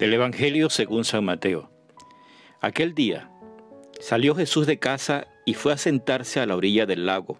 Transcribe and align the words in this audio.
Del 0.00 0.14
Evangelio 0.14 0.70
según 0.70 1.04
San 1.04 1.26
Mateo. 1.26 1.70
Aquel 2.62 2.94
día 2.94 3.30
salió 4.00 4.34
Jesús 4.34 4.66
de 4.66 4.78
casa 4.78 5.26
y 5.44 5.52
fue 5.52 5.74
a 5.74 5.76
sentarse 5.76 6.40
a 6.40 6.46
la 6.46 6.56
orilla 6.56 6.86
del 6.86 7.04
lago. 7.04 7.38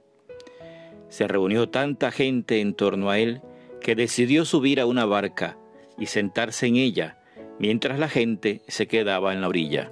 Se 1.09 1.27
reunió 1.27 1.71
tanta 1.71 2.11
gente 2.11 2.61
en 2.61 2.75
torno 2.75 3.09
a 3.09 3.19
él 3.19 3.41
que 3.81 3.95
decidió 3.95 4.45
subir 4.45 4.79
a 4.79 4.85
una 4.85 5.07
barca 5.07 5.57
y 5.96 6.04
sentarse 6.04 6.67
en 6.67 6.77
ella, 6.77 7.19
mientras 7.59 7.99
la 7.99 8.10
gente 8.10 8.61
se 8.69 8.87
quedaba 8.87 9.33
en 9.33 9.40
la 9.40 9.49
orilla. 9.49 9.90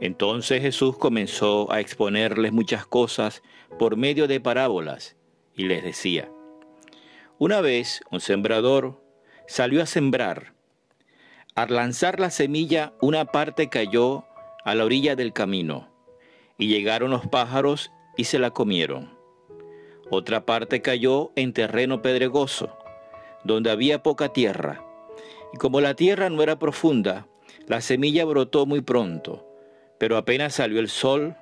Entonces 0.00 0.62
Jesús 0.62 0.96
comenzó 0.98 1.72
a 1.72 1.80
exponerles 1.80 2.52
muchas 2.52 2.86
cosas 2.86 3.42
por 3.76 3.96
medio 3.96 4.28
de 4.28 4.38
parábolas 4.38 5.16
y 5.56 5.64
les 5.64 5.82
decía, 5.82 6.30
Una 7.38 7.60
vez 7.60 8.02
un 8.12 8.20
sembrador 8.20 9.02
salió 9.48 9.82
a 9.82 9.86
sembrar 9.86 10.59
al 11.54 11.74
lanzar 11.74 12.20
la 12.20 12.30
semilla, 12.30 12.92
una 13.00 13.24
parte 13.26 13.68
cayó 13.68 14.24
a 14.64 14.74
la 14.74 14.84
orilla 14.84 15.16
del 15.16 15.32
camino, 15.32 15.88
y 16.58 16.68
llegaron 16.68 17.10
los 17.10 17.26
pájaros 17.26 17.90
y 18.16 18.24
se 18.24 18.38
la 18.38 18.50
comieron. 18.50 19.18
Otra 20.10 20.44
parte 20.46 20.82
cayó 20.82 21.32
en 21.36 21.52
terreno 21.52 22.02
pedregoso, 22.02 22.76
donde 23.44 23.70
había 23.70 24.02
poca 24.02 24.32
tierra, 24.32 24.84
y 25.52 25.56
como 25.56 25.80
la 25.80 25.94
tierra 25.94 26.30
no 26.30 26.42
era 26.42 26.58
profunda, 26.58 27.26
la 27.66 27.80
semilla 27.80 28.24
brotó 28.24 28.66
muy 28.66 28.80
pronto, 28.80 29.46
pero 29.98 30.16
apenas 30.16 30.54
salió 30.54 30.80
el 30.80 30.88
sol, 30.88 31.36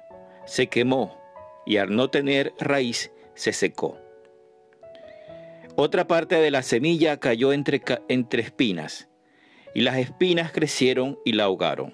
se 0.47 0.69
quemó, 0.69 1.19
y 1.67 1.77
al 1.77 1.95
no 1.95 2.09
tener 2.09 2.55
raíz, 2.59 3.13
se 3.35 3.53
secó. 3.53 3.99
Otra 5.77 6.07
parte 6.07 6.37
de 6.37 6.51
la 6.51 6.63
semilla 6.63 7.19
cayó 7.19 7.53
entre, 7.53 7.83
entre 8.09 8.43
espinas, 8.43 9.09
y 9.75 9.83
las 9.83 9.97
espinas 9.99 10.53
crecieron 10.53 11.19
y 11.25 11.33
la 11.33 11.45
ahogaron. 11.45 11.93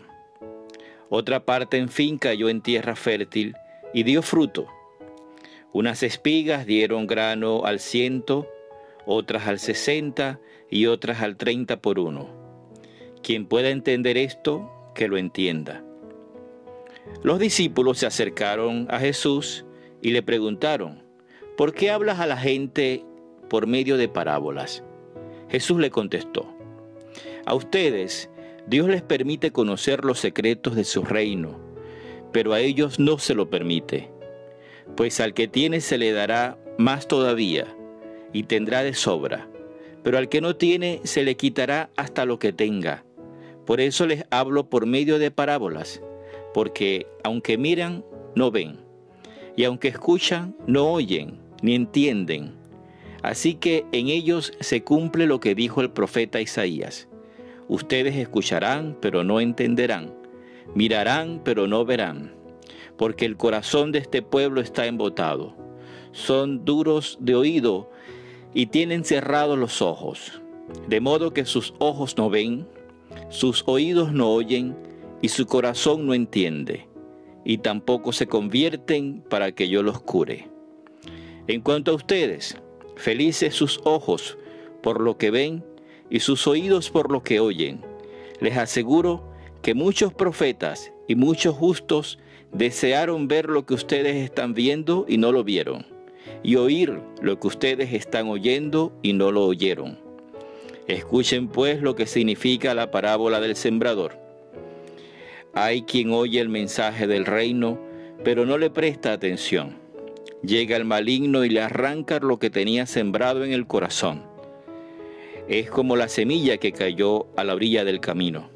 Otra 1.09 1.45
parte, 1.45 1.79
en 1.79 1.89
fin, 1.89 2.19
cayó 2.19 2.49
en 2.49 2.61
tierra 2.61 2.97
fértil 2.97 3.55
y 3.93 4.03
dio 4.03 4.23
fruto. 4.23 4.67
Unas 5.73 6.03
espigas 6.03 6.67
dieron 6.67 7.07
grano 7.07 7.65
al 7.65 7.81
ciento, 7.81 8.49
otras 9.07 9.47
al 9.47 9.59
sesenta 9.59 10.41
y 10.71 10.87
otras 10.87 11.21
al 11.21 11.37
treinta 11.37 11.81
por 11.81 11.99
uno. 11.99 12.29
Quien 13.23 13.47
pueda 13.47 13.71
entender 13.71 14.17
esto, 14.17 14.71
que 14.95 15.09
lo 15.09 15.17
entienda. 15.17 15.85
Los 17.23 17.39
discípulos 17.39 17.99
se 17.99 18.07
acercaron 18.07 18.87
a 18.91 18.99
Jesús 18.99 19.65
y 20.01 20.11
le 20.11 20.23
preguntaron, 20.23 21.03
¿por 21.57 21.75
qué 21.75 21.91
hablas 21.91 22.21
a 22.21 22.27
la 22.27 22.37
gente 22.37 23.05
por 23.49 23.67
medio 23.67 23.97
de 23.97 24.09
parábolas? 24.09 24.83
Jesús 25.49 25.79
le 25.79 25.91
contestó, 25.91 26.54
a 27.47 27.55
ustedes 27.55 28.31
Dios 28.67 28.89
les 28.89 29.03
permite 29.03 29.51
conocer 29.51 30.05
los 30.05 30.19
secretos 30.19 30.75
de 30.75 30.85
su 30.85 31.03
reino, 31.03 31.61
pero 32.33 32.55
a 32.55 32.61
ellos 32.61 32.99
no 32.99 33.19
se 33.19 33.35
lo 33.35 33.51
permite, 33.51 34.11
pues 34.97 35.21
al 35.21 35.35
que 35.35 35.49
tiene 35.49 35.81
se 35.81 35.99
le 35.99 36.13
dará 36.13 36.59
más 36.79 37.07
todavía, 37.07 37.67
y 38.33 38.45
tendrá 38.45 38.83
de 38.83 38.95
sobra, 38.95 39.49
pero 40.03 40.17
al 40.17 40.31
que 40.31 40.41
no 40.41 40.57
tiene 40.57 41.01
se 41.05 41.25
le 41.25 41.37
quitará 41.37 41.91
hasta 41.97 42.25
lo 42.25 42.39
que 42.39 42.53
tenga. 42.53 43.05
Por 43.67 43.81
eso 43.81 44.07
les 44.07 44.25
hablo 44.31 44.71
por 44.71 44.87
medio 44.87 45.19
de 45.19 45.31
parábolas, 45.31 46.03
porque 46.55 47.07
aunque 47.23 47.59
miran, 47.59 48.03
no 48.35 48.51
ven, 48.51 48.79
y 49.57 49.65
aunque 49.65 49.89
escuchan, 49.89 50.57
no 50.67 50.91
oyen, 50.91 51.39
ni 51.61 51.75
entienden. 51.75 52.55
Así 53.23 53.55
que 53.55 53.85
en 53.93 54.09
ellos 54.09 54.55
se 54.61 54.83
cumple 54.83 55.27
lo 55.27 55.39
que 55.41 55.55
dijo 55.55 55.83
el 55.83 55.91
profeta 55.91 56.41
Isaías 56.41 57.09
Ustedes 57.69 58.17
escucharán, 58.17 58.97
pero 59.01 59.25
no 59.25 59.41
entenderán. 59.41 60.15
Mirarán, 60.75 61.41
pero 61.45 61.67
no 61.67 61.85
verán. 61.85 62.35
Porque 62.97 63.25
el 63.25 63.37
corazón 63.37 63.93
de 63.93 63.99
este 63.99 64.23
pueblo 64.23 64.61
está 64.61 64.87
embotado. 64.87 65.57
Son 66.13 66.65
duros 66.65 67.19
de 67.21 67.35
oído 67.35 67.91
y 68.53 68.67
tienen 68.67 69.05
cerrados 69.05 69.59
los 69.59 69.83
ojos. 69.83 70.41
De 70.89 71.01
modo 71.01 71.33
que 71.33 71.45
sus 71.45 71.75
ojos 71.79 72.17
no 72.17 72.31
ven, 72.31 72.67
sus 73.29 73.65
oídos 73.67 74.13
no 74.13 74.31
oyen 74.31 74.77
y 75.23 75.29
su 75.29 75.47
corazón 75.47 76.07
no 76.07 76.15
entiende. 76.15 76.87
Y 77.45 77.59
tampoco 77.59 78.13
se 78.13 78.27
convierten 78.27 79.23
para 79.29 79.53
que 79.53 79.69
yo 79.69 79.83
los 79.83 80.01
cure. 80.01 80.49
En 81.47 81.61
cuanto 81.61 81.91
a 81.91 81.95
ustedes, 81.95 82.57
felices 82.97 83.55
sus 83.55 83.81
ojos 83.85 84.39
por 84.83 85.01
lo 85.01 85.19
que 85.19 85.31
ven 85.31 85.65
y 86.15 86.21
sus 86.21 86.47
oídos 86.47 86.91
por 86.91 87.11
lo 87.11 87.25
que 87.25 87.41
oyen. 87.41 87.81
Les 88.39 88.57
aseguro 88.57 89.25
que 89.63 89.75
muchos 89.75 90.15
profetas 90.15 90.93
y 91.09 91.17
muchos 91.17 91.57
justos 91.57 92.21
desearon 92.53 93.27
ver 93.27 93.49
lo 93.49 93.67
que 93.67 93.75
ustedes 93.75 94.15
están 94.15 94.55
viendo 94.55 95.07
y 95.09 95.19
no 95.19 95.33
lo 95.33 95.43
vieron, 95.43 95.85
y 96.45 96.55
oír 96.55 97.01
lo 97.21 97.41
que 97.41 97.49
ustedes 97.49 97.93
están 97.93 98.29
oyendo 98.29 98.93
y 99.03 99.13
no 99.13 99.33
lo 99.33 99.45
oyeron. 99.45 99.99
Escuchen 100.87 101.49
pues 101.49 101.83
lo 101.83 101.97
que 101.97 102.07
significa 102.07 102.75
la 102.75 102.93
parábola 102.93 103.41
del 103.41 103.57
sembrador. 103.57 104.17
Hay 105.53 105.83
quien 105.83 106.13
oye 106.13 106.39
el 106.39 106.49
mensaje 106.49 107.09
del 107.09 107.27
reino, 107.27 107.81
pero 108.23 108.47
no 108.47 108.57
le 108.57 108.71
presta 108.71 109.13
atención. 109.13 109.79
Llega 110.45 110.77
el 110.77 110.85
maligno 110.85 111.45
y 111.45 111.49
le 111.49 111.61
arranca 111.61 112.21
lo 112.21 112.39
que 112.39 112.51
tenía 112.51 112.87
sembrado 112.87 113.45
en 113.45 113.53
el 113.53 113.67
corazón 113.67 114.33
es 115.49 115.71
como 115.71 115.97
la 115.97 116.09
semilla 116.09 116.57
que 116.59 116.73
cayó 116.73 117.27
a 117.37 117.45
la 117.45 117.55
orilla 117.55 117.85
del 117.85 118.01
camino. 118.01 118.51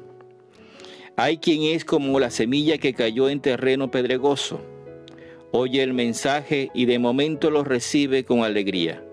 Hay 1.15 1.37
quien 1.37 1.63
es 1.63 1.85
como 1.85 2.19
la 2.19 2.31
semilla 2.31 2.77
que 2.77 2.93
cayó 2.93 3.29
en 3.29 3.41
terreno 3.41 3.91
pedregoso. 3.91 4.61
Oye 5.51 5.83
el 5.83 5.93
mensaje 5.93 6.69
y 6.73 6.85
de 6.85 6.99
momento 6.99 7.51
lo 7.51 7.63
recibe 7.63 8.23
con 8.23 8.43
alegría, 8.43 9.03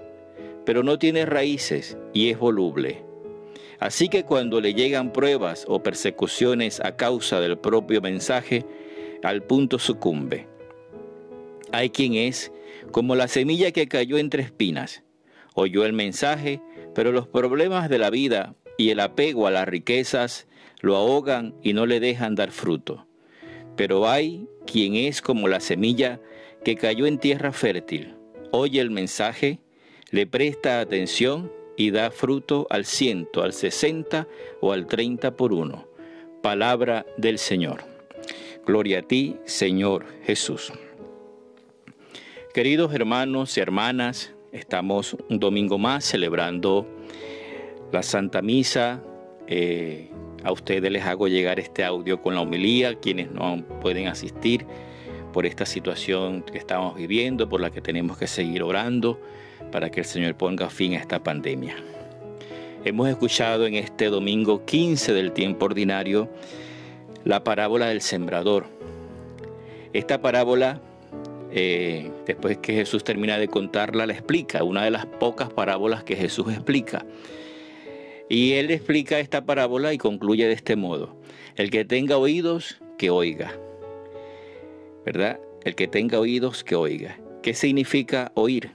pero 0.65 0.83
no 0.83 0.99
tiene 0.99 1.27
raíces 1.27 1.99
y 2.13 2.31
es 2.31 2.39
voluble. 2.39 3.03
Así 3.79 4.09
que 4.09 4.25
cuando 4.25 4.61
le 4.61 4.75
llegan 4.75 5.13
pruebas 5.13 5.65
o 5.69 5.83
persecuciones 5.83 6.81
a 6.81 6.97
causa 6.97 7.41
del 7.41 7.59
propio 7.59 8.01
mensaje, 8.01 8.65
al 9.23 9.43
punto 9.43 9.79
sucumbe. 9.79 10.47
Hay 11.73 11.91
quien 11.91 12.15
es 12.15 12.53
como 12.91 13.17
la 13.17 13.29
semilla 13.29 13.73
que 13.73 13.89
cayó 13.89 14.17
entre 14.19 14.43
espinas. 14.43 15.03
Oyó 15.57 15.87
el 15.87 15.95
mensaje, 15.95 16.61
pero 16.95 17.13
los 17.13 17.27
problemas 17.27 17.89
de 17.89 17.99
la 17.99 18.11
vida 18.11 18.55
y 18.77 18.91
el 18.91 19.01
apego 19.01 19.47
a 19.47 19.51
las 19.51 19.67
riquezas 19.67 20.47
lo 20.83 20.97
ahogan 20.97 21.55
y 21.63 21.73
no 21.73 21.87
le 21.87 21.99
dejan 21.99 22.35
dar 22.35 22.51
fruto. 22.51 23.07
Pero 23.75 24.07
hay 24.07 24.47
quien 24.67 24.95
es 24.95 25.23
como 25.23 25.49
la 25.49 25.61
semilla 25.61 26.21
que 26.63 26.77
cayó 26.77 27.07
en 27.07 27.19
tierra 27.19 27.53
fértil, 27.53 28.17
oye 28.51 28.81
el 28.81 28.91
mensaje, 28.91 29.61
le 30.11 30.27
presta 30.27 30.81
atención 30.81 31.51
y 31.77 31.91
da 31.91 32.11
fruto 32.11 32.67
al 32.69 32.85
ciento, 32.85 33.43
al 33.43 33.55
sesenta 33.55 34.29
o 34.61 34.73
al 34.73 34.87
treinta 34.87 35.37
por 35.37 35.55
uno. 35.55 35.89
Palabra 36.43 37.07
del 37.17 37.39
Señor. 37.39 37.85
Gloria 38.67 38.99
a 38.99 39.03
ti, 39.03 39.37
Señor 39.47 40.05
Jesús. 40.23 40.71
Queridos 42.53 42.93
hermanos 42.95 43.57
y 43.57 43.61
hermanas, 43.61 44.36
Estamos 44.57 45.15
un 45.29 45.39
domingo 45.39 45.77
más 45.77 46.03
celebrando 46.03 46.87
la 47.93 48.03
Santa 48.03 48.41
Misa. 48.41 49.03
Eh, 49.47 50.09
a 50.45 50.51
ustedes 50.51 50.91
les 50.91 51.05
hago 51.05 51.29
llegar 51.29 51.61
este 51.61 51.85
audio 51.85 52.23
con 52.23 52.35
la 52.35 52.41
homilía, 52.41 52.95
quienes 52.95 53.31
no 53.31 53.63
pueden 53.83 54.09
asistir 54.09 54.65
por 55.35 55.45
esta 55.45 55.67
situación 55.67 56.43
que 56.43 56.57
estamos 56.57 56.97
viviendo, 56.97 57.51
por 57.51 57.61
la 57.61 57.71
que 57.71 57.83
tenemos 57.83 58.17
que 58.17 58.27
seguir 58.27 58.63
orando 58.63 59.21
para 59.71 59.91
que 59.91 60.01
el 60.01 60.07
Señor 60.07 60.35
ponga 60.39 60.71
fin 60.71 60.95
a 60.95 61.01
esta 61.01 61.23
pandemia. 61.23 61.77
Hemos 62.83 63.11
escuchado 63.11 63.67
en 63.67 63.75
este 63.75 64.07
domingo 64.07 64.65
15 64.65 65.13
del 65.13 65.33
tiempo 65.33 65.67
ordinario 65.67 66.31
la 67.25 67.45
parábola 67.45 67.89
del 67.89 68.01
sembrador. 68.01 68.69
Esta 69.93 70.23
parábola 70.23 70.81
eh, 71.51 72.11
después 72.27 72.59
que 72.59 72.75
Jesús 72.75 73.05
termina 73.05 73.39
de 73.39 73.49
contarla, 73.49 74.07
la 74.07 74.13
explica, 74.13 74.65
una 74.65 74.85
de 74.85 74.91
las 74.91 75.07
pocas 75.07 75.53
parábolas 75.53 76.05
que 76.05 76.17
Jesús 76.17 76.53
explica. 76.53 77.05
Y 78.29 78.53
él 78.55 78.71
explica 78.71 79.21
esta 79.21 79.45
parábola 79.45 79.93
y 79.93 79.99
concluye 79.99 80.47
de 80.47 80.53
este 80.53 80.77
modo. 80.77 81.17
El 81.55 81.71
que 81.71 81.85
tenga 81.85 82.19
oídos, 82.19 82.81
que 82.99 83.11
oiga. 83.11 83.53
¿Verdad? 85.05 85.41
El 85.65 85.75
que 85.75 85.87
tenga 85.87 86.19
oídos, 86.19 86.65
que 86.65 86.75
oiga. 86.75 87.19
¿Qué 87.43 87.55
significa 87.55 88.33
oír? 88.35 88.73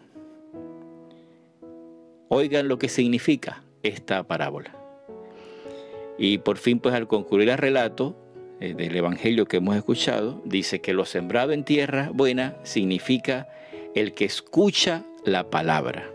Oigan 2.29 2.69
lo 2.69 2.79
que 2.79 2.87
significa 2.87 3.61
esta 3.83 4.23
parábola. 4.23 4.73
Y 6.17 6.37
por 6.37 6.57
fin, 6.57 6.79
pues 6.79 6.95
al 6.95 7.07
concluir 7.07 7.49
el 7.49 7.57
relato, 7.57 8.15
eh, 8.61 8.75
del 8.75 8.95
Evangelio 8.95 9.47
que 9.47 9.57
hemos 9.57 9.75
escuchado, 9.75 10.39
dice 10.45 10.81
que 10.81 10.93
lo 10.93 11.05
sembrado 11.05 11.51
en 11.51 11.63
tierra 11.63 12.11
buena 12.13 12.55
significa 12.61 13.49
el 13.95 14.13
que 14.13 14.25
escucha 14.25 15.03
la 15.25 15.49
palabra. 15.49 16.07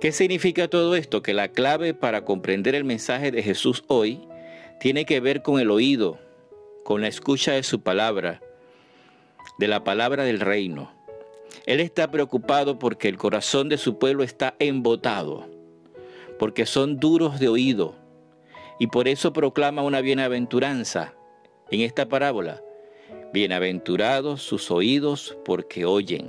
¿Qué 0.00 0.10
significa 0.12 0.68
todo 0.68 0.96
esto? 0.96 1.20
Que 1.20 1.34
la 1.34 1.48
clave 1.48 1.92
para 1.92 2.24
comprender 2.24 2.74
el 2.74 2.84
mensaje 2.84 3.30
de 3.30 3.42
Jesús 3.42 3.84
hoy 3.88 4.26
tiene 4.80 5.04
que 5.04 5.20
ver 5.20 5.42
con 5.42 5.60
el 5.60 5.70
oído, 5.70 6.18
con 6.82 7.02
la 7.02 7.08
escucha 7.08 7.52
de 7.52 7.62
su 7.62 7.82
palabra, 7.82 8.40
de 9.58 9.68
la 9.68 9.84
palabra 9.84 10.24
del 10.24 10.40
reino. 10.40 10.94
Él 11.66 11.80
está 11.80 12.10
preocupado 12.10 12.78
porque 12.78 13.06
el 13.06 13.18
corazón 13.18 13.68
de 13.68 13.76
su 13.76 13.98
pueblo 13.98 14.22
está 14.22 14.54
embotado, 14.60 15.46
porque 16.38 16.64
son 16.64 16.98
duros 16.98 17.38
de 17.38 17.48
oído, 17.48 17.96
y 18.78 18.86
por 18.86 19.08
eso 19.08 19.34
proclama 19.34 19.82
una 19.82 20.00
bienaventuranza 20.00 21.17
en 21.70 21.80
esta 21.82 22.08
parábola. 22.08 22.62
Bienaventurados 23.32 24.42
sus 24.42 24.70
oídos 24.70 25.36
porque 25.44 25.84
oyen. 25.84 26.28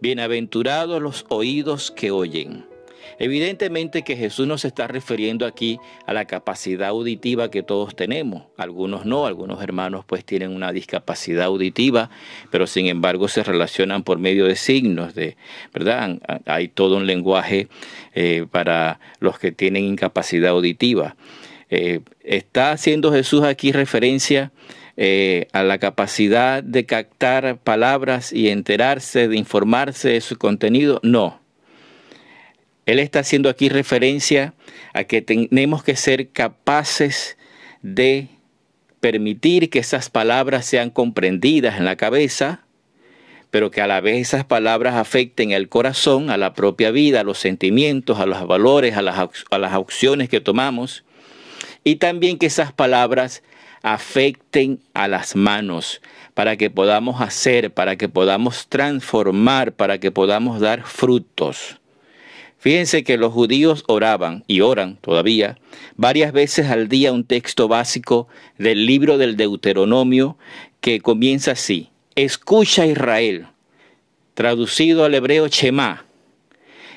Bienaventurados 0.00 1.00
los 1.00 1.24
oídos 1.28 1.90
que 1.90 2.10
oyen. 2.10 2.66
Evidentemente 3.18 4.02
que 4.02 4.16
Jesús 4.16 4.46
nos 4.46 4.64
está 4.64 4.88
refiriendo 4.88 5.46
aquí 5.46 5.78
a 6.06 6.12
la 6.12 6.26
capacidad 6.26 6.88
auditiva 6.88 7.50
que 7.50 7.62
todos 7.62 7.94
tenemos. 7.94 8.44
Algunos 8.58 9.06
no, 9.06 9.26
algunos 9.26 9.62
hermanos 9.62 10.04
pues 10.04 10.24
tienen 10.24 10.54
una 10.54 10.72
discapacidad 10.72 11.46
auditiva, 11.46 12.10
pero 12.50 12.66
sin 12.66 12.86
embargo 12.86 13.28
se 13.28 13.42
relacionan 13.42 14.02
por 14.02 14.18
medio 14.18 14.46
de 14.46 14.56
signos, 14.56 15.14
de, 15.14 15.36
¿verdad? 15.72 16.18
Hay 16.44 16.68
todo 16.68 16.96
un 16.96 17.06
lenguaje 17.06 17.68
eh, 18.14 18.46
para 18.50 19.00
los 19.20 19.38
que 19.38 19.52
tienen 19.52 19.84
incapacidad 19.84 20.50
auditiva. 20.50 21.16
Eh, 21.70 22.00
está 22.22 22.72
haciendo 22.72 23.12
Jesús 23.12 23.42
aquí 23.42 23.72
referencia 23.72 24.52
eh, 24.96 25.48
a 25.52 25.62
la 25.62 25.78
capacidad 25.78 26.62
de 26.62 26.86
captar 26.86 27.58
palabras 27.58 28.32
y 28.32 28.48
enterarse, 28.48 29.28
de 29.28 29.36
informarse 29.36 30.10
de 30.10 30.20
su 30.20 30.38
contenido. 30.38 31.00
No, 31.02 31.40
él 32.86 33.00
está 33.00 33.18
haciendo 33.18 33.48
aquí 33.48 33.68
referencia 33.68 34.54
a 34.94 35.04
que 35.04 35.20
tenemos 35.20 35.82
que 35.82 35.96
ser 35.96 36.28
capaces 36.30 37.36
de 37.82 38.28
permitir 39.00 39.70
que 39.70 39.80
esas 39.80 40.08
palabras 40.08 40.64
sean 40.64 40.90
comprendidas 40.90 41.78
en 41.78 41.84
la 41.84 41.96
cabeza, 41.96 42.64
pero 43.50 43.70
que 43.70 43.80
a 43.80 43.86
la 43.88 44.00
vez 44.00 44.18
esas 44.18 44.44
palabras 44.44 44.94
afecten 44.94 45.50
el 45.50 45.68
corazón, 45.68 46.30
a 46.30 46.36
la 46.36 46.54
propia 46.54 46.92
vida, 46.92 47.20
a 47.20 47.24
los 47.24 47.38
sentimientos, 47.38 48.20
a 48.20 48.26
los 48.26 48.46
valores, 48.46 48.96
a 48.96 49.02
las, 49.02 49.28
a 49.50 49.58
las 49.58 49.74
opciones 49.74 50.28
que 50.28 50.40
tomamos, 50.40 51.04
y 51.86 51.96
también 51.96 52.36
que 52.36 52.46
esas 52.46 52.72
palabras 52.72 53.44
afecten 53.82 54.80
a 54.92 55.06
las 55.06 55.36
manos, 55.36 56.02
para 56.34 56.56
que 56.56 56.68
podamos 56.68 57.20
hacer, 57.20 57.72
para 57.72 57.94
que 57.94 58.08
podamos 58.08 58.66
transformar, 58.66 59.70
para 59.70 59.98
que 59.98 60.10
podamos 60.10 60.58
dar 60.58 60.82
frutos. 60.82 61.78
Fíjense 62.58 63.04
que 63.04 63.16
los 63.16 63.32
judíos 63.32 63.84
oraban 63.86 64.42
y 64.48 64.62
oran 64.62 64.96
todavía 64.96 65.58
varias 65.94 66.32
veces 66.32 66.70
al 66.70 66.88
día 66.88 67.12
un 67.12 67.22
texto 67.22 67.68
básico 67.68 68.26
del 68.58 68.84
libro 68.84 69.16
del 69.16 69.36
Deuteronomio 69.36 70.36
que 70.80 71.00
comienza 71.00 71.52
así, 71.52 71.90
escucha 72.16 72.84
Israel, 72.84 73.46
traducido 74.34 75.04
al 75.04 75.14
hebreo 75.14 75.46
Shema, 75.46 76.04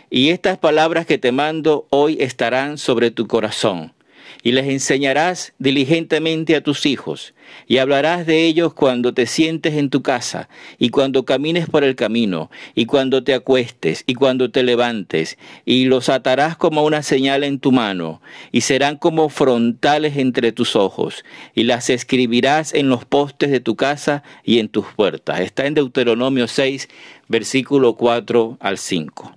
y 0.09 0.29
estas 0.29 0.57
palabras 0.57 1.05
que 1.05 1.19
te 1.19 1.31
mando 1.31 1.85
hoy 1.91 2.17
estarán 2.19 2.79
sobre 2.79 3.11
tu 3.11 3.27
corazón 3.27 3.93
y 4.41 4.53
les 4.53 4.67
enseñarás 4.67 5.53
diligentemente 5.59 6.55
a 6.55 6.61
tus 6.61 6.85
hijos, 6.85 7.33
y 7.67 7.77
hablarás 7.77 8.25
de 8.25 8.45
ellos 8.45 8.73
cuando 8.73 9.13
te 9.13 9.25
sientes 9.25 9.73
en 9.73 9.89
tu 9.89 10.01
casa, 10.01 10.47
y 10.77 10.89
cuando 10.89 11.25
camines 11.25 11.67
por 11.67 11.83
el 11.83 11.95
camino, 11.95 12.49
y 12.73 12.85
cuando 12.85 13.23
te 13.23 13.33
acuestes, 13.33 14.03
y 14.07 14.15
cuando 14.15 14.49
te 14.49 14.63
levantes, 14.63 15.37
y 15.65 15.85
los 15.85 16.07
atarás 16.09 16.55
como 16.55 16.83
una 16.83 17.03
señal 17.03 17.43
en 17.43 17.59
tu 17.59 17.71
mano, 17.71 18.21
y 18.51 18.61
serán 18.61 18.97
como 18.97 19.29
frontales 19.29 20.15
entre 20.15 20.51
tus 20.51 20.75
ojos, 20.75 21.25
y 21.53 21.63
las 21.63 21.89
escribirás 21.89 22.73
en 22.73 22.87
los 22.87 23.03
postes 23.03 23.51
de 23.51 23.59
tu 23.59 23.75
casa 23.75 24.23
y 24.43 24.59
en 24.59 24.69
tus 24.69 24.85
puertas. 24.95 25.41
Está 25.41 25.65
en 25.65 25.73
Deuteronomio 25.73 26.47
6, 26.47 26.87
versículo 27.27 27.95
4 27.95 28.57
al 28.61 28.77
5. 28.77 29.35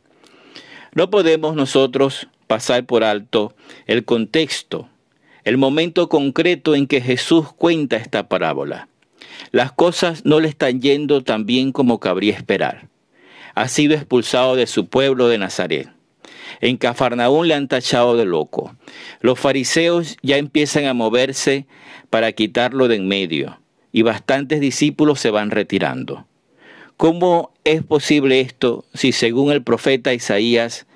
No 0.95 1.11
podemos 1.11 1.57
nosotros 1.57 2.29
pasar 2.47 2.85
por 2.85 3.03
alto 3.03 3.55
el 3.87 4.05
contexto 4.05 4.91
el 5.45 5.57
momento 5.57 6.09
concreto 6.09 6.75
en 6.75 6.87
que 6.87 7.01
Jesús 7.01 7.53
cuenta 7.53 7.97
esta 7.97 8.29
parábola. 8.29 8.89
Las 9.51 9.73
cosas 9.73 10.25
no 10.25 10.41
le 10.41 10.49
están 10.49 10.81
yendo 10.81 11.23
tan 11.23 11.47
bien 11.47 11.73
como 11.73 12.01
cabría 12.01 12.35
esperar. 12.35 12.89
Ha 13.55 13.69
sido 13.69 13.95
expulsado 13.95 14.57
de 14.57 14.67
su 14.67 14.87
pueblo 14.87 15.29
de 15.29 15.39
Nazaret. 15.39 15.91
En 16.61 16.77
Cafarnaún 16.77 17.49
le 17.49 17.55
han 17.55 17.69
tachado 17.69 18.17
de 18.17 18.25
loco. 18.25 18.77
Los 19.21 19.39
fariseos 19.39 20.17
ya 20.23 20.37
empiezan 20.37 20.87
a 20.87 20.95
moverse 20.95 21.67
para 22.09 22.33
quitarlo 22.33 22.89
de 22.89 22.97
en 22.97 23.09
medio 23.09 23.59
y 23.91 24.03
bastantes 24.03 24.61
discípulos 24.61 25.21
se 25.21 25.31
van 25.31 25.51
retirando. 25.51 26.27
¿Cómo 26.97 27.53
es 27.65 27.83
posible 27.83 28.41
esto 28.41 28.85
si 28.95 29.13
según 29.13 29.53
el 29.53 29.63
profeta 29.63 30.15
Isaías, 30.15 30.87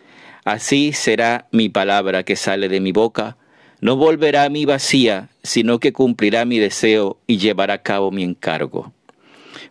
así 0.44 0.92
será 0.92 1.48
mi 1.52 1.68
palabra 1.68 2.22
que 2.22 2.36
sale 2.36 2.68
de 2.68 2.80
mi 2.80 2.92
boca? 2.92 3.36
No 3.80 3.96
volverá 3.96 4.44
a 4.44 4.48
mí 4.48 4.64
vacía, 4.64 5.28
sino 5.42 5.78
que 5.78 5.92
cumplirá 5.92 6.44
mi 6.44 6.58
deseo 6.58 7.18
y 7.26 7.38
llevará 7.38 7.74
a 7.74 7.82
cabo 7.82 8.10
mi 8.10 8.22
encargo. 8.22 8.92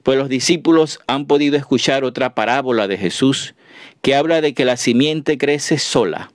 Pues 0.04 0.18
los 0.18 0.30
discípulos 0.30 1.00
han 1.07 1.25
podido 1.25 1.57
escuchar 1.57 2.04
otra 2.04 2.36
parábola 2.36 2.88
de 2.88 2.98
Jesús 2.98 3.56
que 4.02 4.16
habla 4.16 4.42
de 4.42 4.54
que 4.54 4.66
la 4.66 4.78
simiente 4.78 5.38
crece 5.38 5.80
sola. 5.80 6.31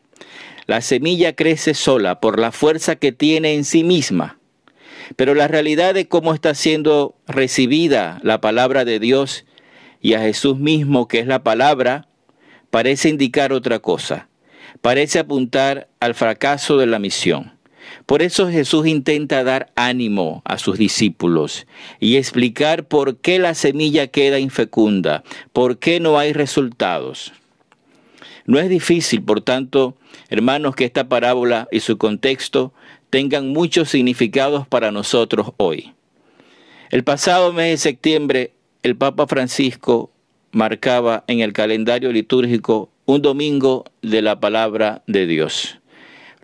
La 0.66 0.80
semilla 0.80 1.34
crece 1.34 1.74
sola 1.74 2.20
por 2.20 2.38
la 2.38 2.52
fuerza 2.52 2.96
que 2.96 3.12
tiene 3.12 3.54
en 3.54 3.64
sí 3.64 3.84
misma. 3.84 4.38
Pero 5.16 5.34
la 5.34 5.48
realidad 5.48 5.94
de 5.94 6.08
cómo 6.08 6.34
está 6.34 6.54
siendo 6.54 7.14
recibida 7.26 8.20
la 8.22 8.40
palabra 8.40 8.84
de 8.84 8.98
Dios 8.98 9.44
y 10.00 10.14
a 10.14 10.20
Jesús 10.20 10.58
mismo, 10.58 11.08
que 11.08 11.18
es 11.18 11.26
la 11.26 11.42
palabra, 11.42 12.08
parece 12.70 13.08
indicar 13.08 13.52
otra 13.52 13.78
cosa. 13.78 14.28
Parece 14.80 15.18
apuntar 15.18 15.88
al 16.00 16.14
fracaso 16.14 16.78
de 16.78 16.86
la 16.86 16.98
misión. 16.98 17.59
Por 18.06 18.22
eso 18.22 18.48
Jesús 18.48 18.86
intenta 18.86 19.44
dar 19.44 19.70
ánimo 19.76 20.42
a 20.44 20.58
sus 20.58 20.78
discípulos 20.78 21.66
y 21.98 22.16
explicar 22.16 22.86
por 22.86 23.16
qué 23.18 23.38
la 23.38 23.54
semilla 23.54 24.06
queda 24.06 24.38
infecunda, 24.38 25.22
por 25.52 25.78
qué 25.78 26.00
no 26.00 26.18
hay 26.18 26.32
resultados. 26.32 27.32
No 28.46 28.58
es 28.58 28.68
difícil, 28.68 29.22
por 29.22 29.42
tanto, 29.42 29.96
hermanos, 30.28 30.74
que 30.74 30.84
esta 30.84 31.08
parábola 31.08 31.68
y 31.70 31.80
su 31.80 31.98
contexto 31.98 32.72
tengan 33.10 33.48
muchos 33.48 33.90
significados 33.90 34.66
para 34.66 34.90
nosotros 34.90 35.52
hoy. 35.56 35.92
El 36.90 37.04
pasado 37.04 37.52
mes 37.52 37.70
de 37.70 37.76
septiembre, 37.76 38.52
el 38.82 38.96
Papa 38.96 39.26
Francisco 39.26 40.10
marcaba 40.52 41.22
en 41.28 41.40
el 41.40 41.52
calendario 41.52 42.10
litúrgico 42.12 42.90
un 43.06 43.22
domingo 43.22 43.84
de 44.02 44.22
la 44.22 44.40
palabra 44.40 45.02
de 45.06 45.26
Dios. 45.26 45.80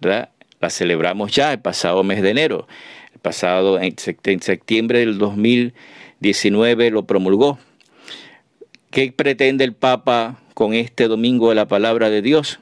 ¿verdad? 0.00 0.30
La 0.66 0.70
celebramos 0.70 1.30
ya 1.30 1.52
el 1.52 1.60
pasado 1.60 2.02
mes 2.02 2.22
de 2.22 2.30
enero. 2.30 2.66
El 3.14 3.20
pasado 3.20 3.78
en 3.80 3.96
septiembre 4.42 4.98
del 4.98 5.16
2019 5.16 6.90
lo 6.90 7.06
promulgó. 7.06 7.60
¿Qué 8.90 9.12
pretende 9.12 9.62
el 9.62 9.74
Papa 9.74 10.40
con 10.54 10.74
este 10.74 11.06
domingo 11.06 11.50
de 11.50 11.54
la 11.54 11.68
palabra 11.68 12.10
de 12.10 12.20
Dios? 12.20 12.58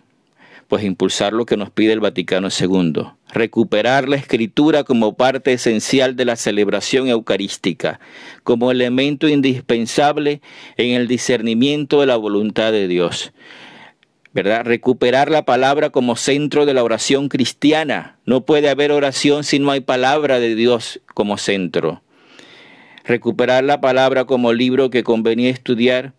Pues 0.69 0.85
impulsar 0.85 1.33
lo 1.33 1.47
que 1.47 1.57
nos 1.57 1.71
pide 1.71 1.95
el 1.95 2.01
Vaticano 2.01 2.49
II, 2.49 3.05
recuperar 3.33 4.07
la 4.07 4.17
escritura 4.17 4.85
como 4.85 5.15
parte 5.15 5.55
esencial 5.55 6.15
de 6.15 6.27
la 6.27 6.37
celebración 6.37 7.09
eucarística, 7.09 8.01
como 8.43 8.71
elemento 8.71 9.29
indispensable 9.29 10.43
en 10.77 10.95
el 10.95 11.09
discernimiento 11.09 12.01
de 12.01 12.07
la 12.07 12.17
voluntad 12.17 12.71
de 12.71 12.87
Dios 12.87 13.33
¿verdad? 14.35 14.65
Recuperar 14.65 15.31
la 15.31 15.45
palabra 15.45 15.91
como 15.91 16.17
centro 16.17 16.67
de 16.67 16.75
la 16.75 16.83
oración 16.83 17.29
cristiana. 17.29 18.19
No 18.27 18.45
puede 18.45 18.69
haber 18.69 18.91
oración 18.91 19.45
si 19.45 19.61
no 19.61 19.71
hay 19.71 19.81
palabra 19.81 20.41
de 20.41 20.57
Dios 20.57 21.01
como 21.15 21.39
centro. 21.39 22.03
Recuperar 23.05 23.63
la 23.63 23.81
palabra 23.81 24.25
como 24.25 24.53
libro 24.53 24.91
que 24.91 25.05
convenía 25.05 25.51
estudiar 25.51 26.15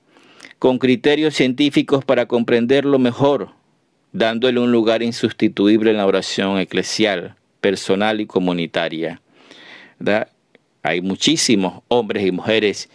con 0.59 0.79
criterios 0.79 1.35
científicos 1.35 2.05
para 2.05 2.27
comprenderlo 2.27 2.99
mejor, 2.99 3.49
dándole 4.13 4.61
un 4.61 4.71
lugar 4.71 5.03
insustituible 5.03 5.91
en 5.91 5.97
la 5.97 6.05
oración 6.05 6.57
eclesial, 6.57 7.35
personal 7.59 8.21
y 8.21 8.27
comunitaria. 8.27 9.21
Hay 10.83 11.01
muchísimos 11.01 11.81
hombres 11.89 12.25
y 12.25 12.31
mujeres 12.31 12.89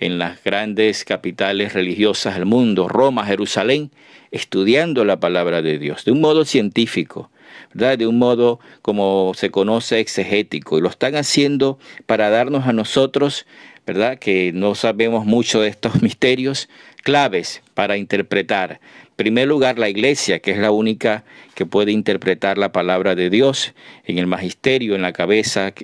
en 0.00 0.18
las 0.18 0.42
grandes 0.42 1.04
capitales 1.04 1.74
religiosas 1.74 2.34
del 2.34 2.46
mundo, 2.46 2.88
Roma, 2.88 3.26
Jerusalén, 3.26 3.90
estudiando 4.30 5.04
la 5.04 5.20
palabra 5.20 5.62
de 5.62 5.78
Dios, 5.78 6.04
de 6.04 6.12
un 6.12 6.20
modo 6.20 6.44
científico, 6.44 7.30
¿verdad? 7.74 7.98
de 7.98 8.06
un 8.06 8.18
modo 8.18 8.60
como 8.82 9.32
se 9.34 9.50
conoce 9.50 10.00
exegético, 10.00 10.78
y 10.78 10.80
lo 10.80 10.88
están 10.88 11.16
haciendo 11.16 11.78
para 12.06 12.30
darnos 12.30 12.66
a 12.66 12.72
nosotros, 12.72 13.46
¿verdad? 13.86 14.18
que 14.18 14.52
no 14.54 14.74
sabemos 14.74 15.26
mucho 15.26 15.60
de 15.60 15.68
estos 15.68 16.02
misterios, 16.02 16.68
claves 17.02 17.62
para 17.74 17.96
interpretar, 17.96 18.80
primer 19.16 19.48
lugar 19.48 19.78
la 19.78 19.90
iglesia, 19.90 20.38
que 20.38 20.52
es 20.52 20.58
la 20.58 20.70
única 20.70 21.24
que 21.54 21.66
puede 21.66 21.92
interpretar 21.92 22.56
la 22.56 22.72
palabra 22.72 23.14
de 23.14 23.28
Dios 23.28 23.74
en 24.06 24.16
el 24.16 24.26
magisterio, 24.26 24.94
en 24.94 25.02
la 25.02 25.12
cabeza 25.12 25.74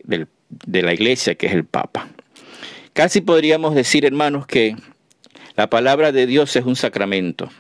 de 0.48 0.82
la 0.82 0.94
iglesia, 0.94 1.34
que 1.34 1.46
es 1.46 1.52
el 1.52 1.64
Papa. 1.64 2.08
Casi 2.96 3.20
podríamos 3.20 3.74
decir, 3.74 4.06
hermanos, 4.06 4.46
que 4.46 4.74
la 5.54 5.68
palabra 5.68 6.12
de 6.12 6.26
Dios 6.26 6.56
es 6.56 6.64
un 6.64 6.76
sacramento, 6.76 7.50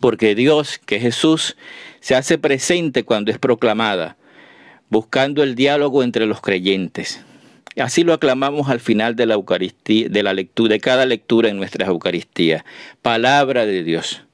porque 0.00 0.34
Dios, 0.34 0.80
que 0.86 0.96
es 0.96 1.02
Jesús, 1.02 1.58
se 2.00 2.14
hace 2.14 2.38
presente 2.38 3.04
cuando 3.04 3.30
es 3.30 3.38
proclamada, 3.38 4.16
buscando 4.88 5.42
el 5.42 5.56
diálogo 5.56 6.02
entre 6.02 6.24
los 6.24 6.40
creyentes. 6.40 7.22
Así 7.76 8.02
lo 8.02 8.14
aclamamos 8.14 8.70
al 8.70 8.80
final 8.80 9.14
de 9.14 9.26
la 9.26 9.34
Eucaristía, 9.34 10.08
de 10.08 10.22
la 10.22 10.32
lectura, 10.32 10.72
de 10.72 10.80
cada 10.80 11.04
lectura 11.04 11.50
en 11.50 11.58
nuestras 11.58 11.90
Eucaristías. 11.90 12.64
Palabra 13.02 13.66
de 13.66 13.84
Dios. 13.84 14.24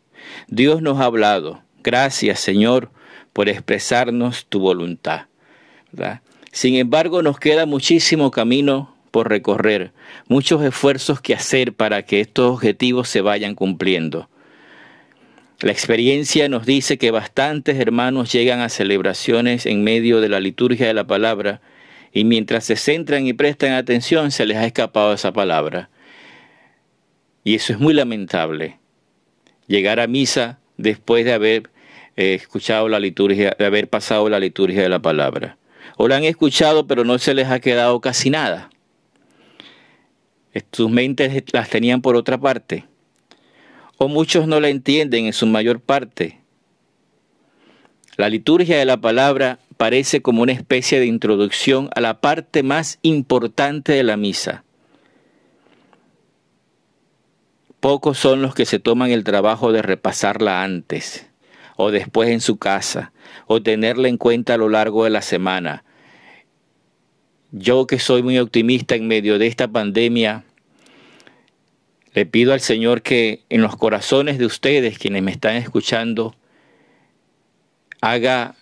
Dios 0.47 0.83
nos 0.83 1.01
ha 1.01 1.07
hablado. 1.07 1.65
Gracias, 1.83 2.39
Señor, 2.39 2.93
por 3.33 3.49
expresarnos 3.49 4.47
tu 4.47 4.61
voluntad. 4.61 5.23
Sin 6.53 6.77
embargo, 6.77 7.23
nos 7.23 7.41
queda 7.41 7.67
muchísimo 7.67 8.31
camino 8.31 8.96
recorrer, 9.25 9.93
muchos 10.29 10.63
esfuerzos 10.63 11.21
que 11.21 11.35
hacer 11.35 11.73
para 11.73 12.03
que 12.03 12.21
estos 12.21 12.53
objetivos 12.53 13.09
se 13.09 13.21
vayan 13.21 13.55
cumpliendo. 13.55 14.29
La 15.61 15.73
experiencia 15.73 16.51
nos 16.51 16.67
dice 16.67 16.99
que 16.99 17.11
bastantes 17.11 17.79
hermanos 17.79 18.31
llegan 18.31 18.61
a 18.61 18.69
celebraciones 18.69 19.65
en 19.65 19.83
medio 19.83 20.21
de 20.21 20.29
la 20.29 20.39
liturgia 20.39 20.87
de 20.87 20.93
la 20.93 21.07
palabra 21.07 21.63
y 22.13 22.25
mientras 22.25 22.65
se 22.65 22.77
centran 22.77 23.27
y 23.27 23.33
prestan 23.33 23.73
atención 23.73 24.31
se 24.31 24.45
les 24.45 24.59
ha 24.59 24.67
escapado 24.67 25.15
esa 25.15 25.33
palabra. 25.33 25.89
Y 27.43 27.55
eso 27.55 27.73
es 27.73 27.79
muy 27.79 27.95
lamentable. 27.95 28.79
Llegar 29.67 29.99
a 29.99 30.07
misa 30.07 30.59
después 30.77 31.25
de 31.25 31.33
haber 31.33 31.71
eh, 32.17 32.35
escuchado 32.35 32.89
la 32.91 33.01
liturgia, 33.01 33.57
de 33.59 33.65
haber 33.65 33.89
pasado 33.89 34.29
la 34.29 34.41
liturgia 34.41 34.83
de 34.83 34.89
la 34.91 35.01
palabra. 35.01 35.57
O 35.97 36.07
la 36.07 36.17
han 36.17 36.25
escuchado 36.25 36.87
pero 36.87 37.05
no 37.05 37.19
se 37.19 37.33
les 37.33 37.49
ha 37.49 37.61
quedado 37.61 38.01
casi 38.03 38.29
nada. 38.29 38.69
Sus 40.73 40.91
mentes 40.91 41.45
las 41.53 41.69
tenían 41.71 42.03
por 42.03 42.17
otra 42.17 42.39
parte. 42.39 42.85
O 43.99 44.09
muchos 44.09 44.47
no 44.47 44.61
la 44.61 44.69
entienden 44.69 45.27
en 45.27 45.33
su 45.33 45.47
mayor 45.47 45.81
parte. 45.81 46.41
La 48.17 48.29
liturgia 48.29 48.79
de 48.79 48.85
la 48.85 48.97
palabra 48.97 49.59
parece 49.77 50.23
como 50.23 50.43
una 50.43 50.53
especie 50.53 51.01
de 51.01 51.07
introducción 51.07 51.91
a 51.95 52.01
la 52.01 52.21
parte 52.21 52.63
más 52.63 52.99
importante 53.03 53.93
de 53.93 54.03
la 54.03 54.17
misa. 54.17 54.65
Pocos 57.81 58.19
son 58.19 58.43
los 58.43 58.55
que 58.55 58.65
se 58.65 58.79
toman 58.79 59.11
el 59.11 59.23
trabajo 59.23 59.71
de 59.71 59.83
repasarla 59.83 60.63
antes 60.63 61.29
o 61.77 61.91
después 61.91 62.31
en 62.31 62.41
su 62.41 62.57
casa 62.57 63.13
o 63.47 63.63
tenerla 63.63 64.09
en 64.09 64.17
cuenta 64.17 64.55
a 64.55 64.59
lo 64.59 64.69
largo 64.69 65.05
de 65.05 65.11
la 65.11 65.23
semana. 65.23 65.85
Yo 67.59 67.87
que 67.87 67.99
soy 67.99 68.23
muy 68.23 68.39
optimista 68.39 68.97
en 68.97 69.09
medio 69.09 69.39
de 69.39 69.47
esta 69.47 69.67
pandemia, 69.67 70.45
le 72.13 72.27
pido 72.27 72.53
al 72.53 72.61
Señor 72.61 73.01
que 73.01 73.45
en 73.49 73.63
los 73.63 73.77
corazones 73.77 74.37
de 74.37 74.45
ustedes, 74.45 74.99
quienes 74.99 75.23
me 75.23 75.31
están 75.31 75.57
escuchando, 75.57 76.35
haga 78.03 78.57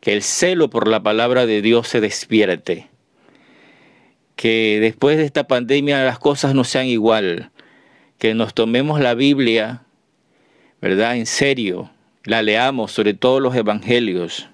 que 0.00 0.14
el 0.14 0.22
celo 0.22 0.70
por 0.70 0.88
la 0.88 1.02
palabra 1.02 1.44
de 1.44 1.60
Dios 1.60 1.88
se 1.88 2.00
despierte. 2.00 2.88
Que 4.34 4.78
después 4.80 5.18
de 5.18 5.26
esta 5.26 5.46
pandemia 5.46 6.02
las 6.04 6.18
cosas 6.18 6.54
no 6.54 6.64
sean 6.64 6.86
igual. 6.86 7.50
Que 8.16 8.32
nos 8.32 8.54
tomemos 8.54 8.98
la 8.98 9.12
Biblia, 9.12 9.82
¿verdad? 10.80 11.16
En 11.16 11.26
serio. 11.26 11.90
La 12.24 12.40
leamos, 12.40 12.92
sobre 12.92 13.12
todo 13.12 13.40
los 13.40 13.54
evangelios. 13.54 14.48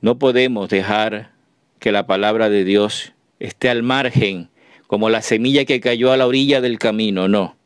No 0.00 0.18
podemos 0.18 0.68
dejar 0.68 1.32
que 1.78 1.92
la 1.92 2.06
palabra 2.06 2.48
de 2.48 2.64
Dios 2.64 3.12
esté 3.38 3.68
al 3.68 3.82
margen, 3.82 4.48
como 4.86 5.10
la 5.10 5.22
semilla 5.22 5.64
que 5.64 5.80
cayó 5.80 6.12
a 6.12 6.16
la 6.16 6.26
orilla 6.26 6.60
del 6.60 6.78
camino, 6.78 7.28
no. 7.28 7.56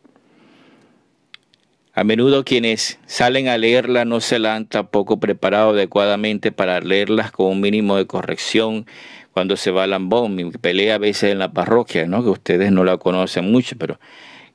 A 1.93 2.03
menudo 2.03 2.45
quienes 2.45 2.99
salen 3.07 3.47
a 3.47 3.57
leerla 3.57 4.05
no 4.05 4.21
se 4.21 4.41
la 4.41 4.57
han 4.57 4.67
tampoco 4.67 5.21
preparado 5.21 5.71
adecuadamente 5.71 6.50
para 6.50 6.81
leerlas 6.81 7.31
con 7.31 7.47
un 7.47 7.61
mínimo 7.61 7.97
de 7.97 8.07
corrección 8.07 8.85
cuando 9.31 9.57
se 9.57 9.71
va 9.71 9.85
al 9.85 9.91
lambón. 9.91 10.53
Pelea 10.61 10.97
a 10.97 10.99
veces 10.99 11.31
en 11.31 11.38
la 11.38 11.53
parroquia, 11.53 12.07
¿no? 12.07 12.25
que 12.25 12.31
ustedes 12.31 12.73
no 12.73 12.83
la 12.83 12.97
conocen 12.97 13.53
mucho, 13.53 13.76
pero 13.79 14.00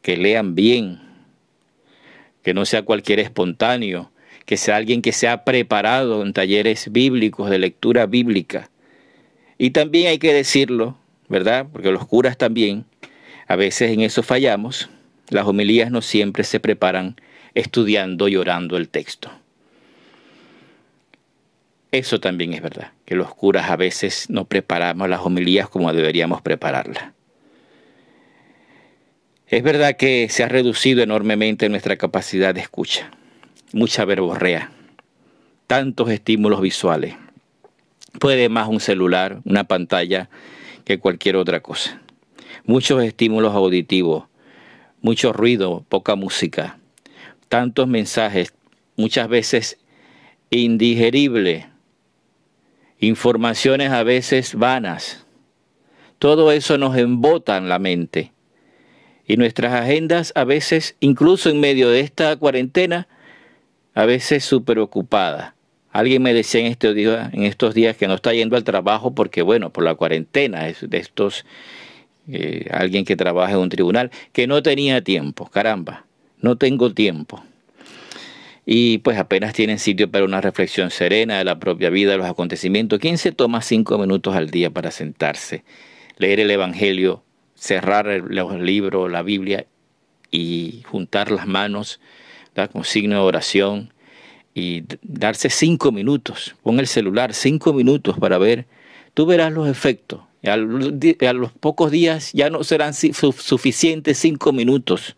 que 0.01 0.17
lean 0.17 0.53
bien, 0.53 1.00
que 2.43 2.53
no 2.53 2.65
sea 2.65 2.83
cualquier 2.83 3.21
espontáneo, 3.21 4.12
que 4.49 4.57
sea 4.57 4.77
alguien 4.77 5.03
que 5.03 5.11
sea 5.11 5.43
preparado 5.43 6.23
en 6.23 6.33
talleres 6.33 6.91
bíblicos, 6.91 7.51
de 7.51 7.59
lectura 7.59 8.07
bíblica. 8.07 8.71
Y 9.59 9.69
también 9.69 10.07
hay 10.07 10.17
que 10.17 10.33
decirlo, 10.33 10.97
¿verdad? 11.27 11.67
Porque 11.71 11.91
los 11.91 12.07
curas 12.07 12.35
también, 12.35 12.83
a 13.47 13.55
veces 13.55 13.91
en 13.91 14.01
eso 14.01 14.23
fallamos. 14.23 14.89
Las 15.29 15.45
homilías 15.45 15.91
no 15.91 16.01
siempre 16.01 16.43
se 16.43 16.59
preparan 16.59 17.15
estudiando 17.53 18.27
y 18.27 18.37
orando 18.37 18.75
el 18.77 18.89
texto. 18.89 19.29
Eso 21.91 22.19
también 22.19 22.53
es 22.53 22.63
verdad, 22.63 22.93
que 23.05 23.13
los 23.13 23.31
curas 23.35 23.69
a 23.69 23.75
veces 23.75 24.31
no 24.31 24.45
preparamos 24.45 25.07
las 25.09 25.21
homilías 25.21 25.69
como 25.69 25.93
deberíamos 25.93 26.41
prepararlas. 26.41 27.13
Es 29.45 29.61
verdad 29.61 29.95
que 29.95 30.27
se 30.27 30.43
ha 30.43 30.47
reducido 30.47 31.03
enormemente 31.03 31.69
nuestra 31.69 31.97
capacidad 31.97 32.55
de 32.55 32.61
escucha, 32.61 33.11
mucha 33.73 34.05
verborrea, 34.05 34.71
tantos 35.67 36.09
estímulos 36.09 36.61
visuales. 36.61 37.15
Puede 38.19 38.49
más 38.49 38.67
un 38.67 38.79
celular, 38.79 39.41
una 39.45 39.65
pantalla, 39.65 40.29
que 40.85 40.97
cualquier 40.97 41.35
otra 41.35 41.61
cosa. 41.61 42.01
Muchos 42.65 43.03
estímulos 43.03 43.53
auditivos, 43.53 44.25
mucho 45.01 45.33
ruido, 45.33 45.85
poca 45.88 46.15
música, 46.15 46.79
tantos 47.47 47.88
mensajes, 47.88 48.53
muchas 48.95 49.27
veces 49.27 49.77
indigeribles, 50.49 51.67
informaciones 52.99 53.91
a 53.91 54.03
veces 54.03 54.55
vanas. 54.55 55.25
Todo 56.17 56.51
eso 56.51 56.77
nos 56.77 56.97
embota 56.97 57.57
en 57.57 57.69
la 57.69 57.79
mente. 57.79 58.33
Y 59.27 59.38
nuestras 59.38 59.73
agendas 59.73 60.33
a 60.35 60.43
veces, 60.43 60.95
incluso 60.99 61.49
en 61.49 61.59
medio 61.59 61.89
de 61.89 61.99
esta 61.99 62.35
cuarentena, 62.35 63.07
a 63.93 64.05
veces 64.05 64.43
súper 64.43 64.79
ocupadas. 64.79 65.53
Alguien 65.91 66.22
me 66.22 66.34
decía 66.34 66.62
en 66.62 66.67
en 66.67 67.43
estos 67.43 67.74
días 67.74 67.98
que 67.98 68.08
no 68.08 68.13
está 68.13 68.34
yendo 68.34 68.55
al 68.55 68.63
trabajo 68.63 69.15
porque, 69.15 69.41
bueno, 69.41 69.72
por 69.72 69.84
la 69.84 69.96
cuarentena 69.96 70.63
de 70.63 70.98
estos, 70.98 71.46
eh, 72.31 72.67
alguien 72.72 73.05
que 73.05 73.15
trabaja 73.15 73.53
en 73.53 73.60
un 73.60 73.69
tribunal, 73.69 74.12
que 74.31 74.46
no 74.46 74.62
tenía 74.62 75.01
tiempo, 75.01 75.50
caramba, 75.50 76.05
no 76.41 76.58
tengo 76.58 76.93
tiempo. 76.93 77.43
Y 78.67 79.00
pues 79.00 79.17
apenas 79.17 79.53
tienen 79.53 79.79
sitio 79.79 80.12
para 80.12 80.25
una 80.25 80.41
reflexión 80.41 80.91
serena 80.91 81.39
de 81.39 81.43
la 81.43 81.58
propia 81.58 81.89
vida, 81.89 82.12
de 82.12 82.17
los 82.17 82.27
acontecimientos. 82.27 83.00
¿Quién 83.00 83.17
se 83.17 83.31
toma 83.31 83.63
cinco 83.63 83.98
minutos 83.98 84.36
al 84.36 84.51
día 84.51 84.69
para 84.69 84.91
sentarse, 84.91 85.63
leer 86.17 86.39
el 86.39 86.51
Evangelio, 86.51 87.24
cerrar 87.55 88.05
los 88.27 88.60
libros, 88.60 89.10
la 89.10 89.24
Biblia 89.24 89.65
y 90.29 90.84
juntar 90.86 91.31
las 91.31 91.48
manos 91.48 92.00
con 92.67 92.83
signo 92.83 93.15
de 93.15 93.21
oración? 93.21 93.93
y 94.59 94.83
darse 95.01 95.49
cinco 95.49 95.91
minutos, 95.91 96.55
pon 96.63 96.79
el 96.79 96.87
celular 96.87 97.33
cinco 97.33 97.73
minutos 97.73 98.17
para 98.19 98.37
ver, 98.37 98.65
tú 99.13 99.25
verás 99.25 99.51
los 99.51 99.67
efectos. 99.67 100.21
A 100.43 100.55
los 100.55 101.51
pocos 101.51 101.91
días 101.91 102.31
ya 102.33 102.49
no 102.49 102.63
serán 102.63 102.93
suficientes 102.93 104.17
cinco 104.17 104.53
minutos, 104.53 105.15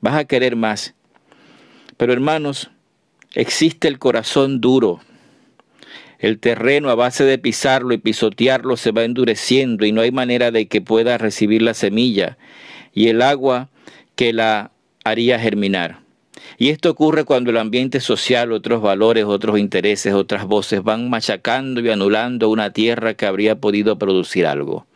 vas 0.00 0.14
a 0.14 0.24
querer 0.24 0.56
más. 0.56 0.94
Pero 1.96 2.12
hermanos, 2.12 2.70
existe 3.34 3.88
el 3.88 3.98
corazón 3.98 4.60
duro. 4.60 5.00
El 6.20 6.38
terreno 6.38 6.90
a 6.90 6.94
base 6.94 7.24
de 7.24 7.38
pisarlo 7.38 7.92
y 7.92 7.98
pisotearlo 7.98 8.76
se 8.76 8.92
va 8.92 9.02
endureciendo 9.02 9.84
y 9.84 9.90
no 9.90 10.02
hay 10.02 10.12
manera 10.12 10.52
de 10.52 10.68
que 10.68 10.80
pueda 10.80 11.18
recibir 11.18 11.62
la 11.62 11.74
semilla 11.74 12.38
y 12.94 13.08
el 13.08 13.22
agua 13.22 13.70
que 14.14 14.32
la 14.32 14.70
haría 15.02 15.40
germinar. 15.40 16.01
Y 16.58 16.70
esto 16.70 16.90
ocurre 16.90 17.24
cuando 17.24 17.50
el 17.50 17.56
ambiente 17.56 18.00
social, 18.00 18.52
otros 18.52 18.82
valores, 18.82 19.24
otros 19.24 19.58
intereses, 19.58 20.14
otras 20.14 20.46
voces 20.46 20.82
van 20.82 21.10
machacando 21.10 21.80
y 21.80 21.90
anulando 21.90 22.48
una 22.48 22.72
tierra 22.72 23.14
que 23.14 23.26
habría 23.26 23.60
podido 23.60 23.98
producir 23.98 24.46
algo. 24.46 24.86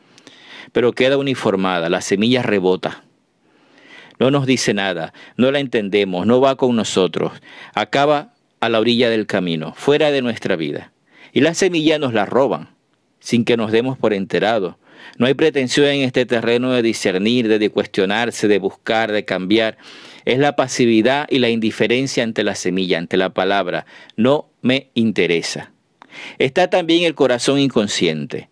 Pero 0.72 0.92
queda 0.92 1.16
uniformada, 1.16 1.88
la 1.88 2.00
semilla 2.00 2.42
rebota. 2.42 3.04
No 4.18 4.30
nos 4.30 4.46
dice 4.46 4.74
nada, 4.74 5.12
no 5.36 5.50
la 5.50 5.60
entendemos, 5.60 6.26
no 6.26 6.40
va 6.40 6.56
con 6.56 6.74
nosotros, 6.74 7.32
acaba 7.74 8.32
a 8.60 8.68
la 8.68 8.80
orilla 8.80 9.10
del 9.10 9.26
camino, 9.26 9.74
fuera 9.76 10.10
de 10.10 10.22
nuestra 10.22 10.56
vida. 10.56 10.92
Y 11.32 11.40
la 11.40 11.52
semilla 11.52 11.98
nos 11.98 12.14
la 12.14 12.24
roban, 12.24 12.70
sin 13.20 13.44
que 13.44 13.58
nos 13.58 13.72
demos 13.72 13.98
por 13.98 14.14
enterados, 14.14 14.76
No 15.18 15.26
hay 15.26 15.34
pretensión 15.34 15.86
en 15.86 16.02
este 16.02 16.26
terreno 16.26 16.72
de 16.72 16.82
discernir, 16.82 17.48
de 17.48 17.70
cuestionarse, 17.70 18.48
de 18.48 18.58
buscar, 18.58 19.12
de 19.12 19.24
cambiar. 19.24 19.78
Es 20.24 20.38
la 20.38 20.56
pasividad 20.56 21.26
y 21.30 21.38
la 21.38 21.50
indiferencia 21.50 22.24
ante 22.24 22.44
la 22.44 22.54
semilla, 22.54 22.98
ante 22.98 23.16
la 23.16 23.30
palabra. 23.30 23.86
No 24.16 24.48
me 24.62 24.90
interesa. 24.94 25.72
Está 26.38 26.68
también 26.70 27.04
el 27.04 27.14
corazón 27.14 27.58
inconsciente. 27.58 28.48